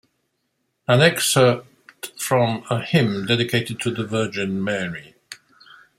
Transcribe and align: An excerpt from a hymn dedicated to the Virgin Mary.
An 0.87 0.99
excerpt 0.99 2.19
from 2.19 2.63
a 2.71 2.81
hymn 2.83 3.27
dedicated 3.27 3.79
to 3.81 3.91
the 3.91 4.03
Virgin 4.03 4.63
Mary. 4.63 5.13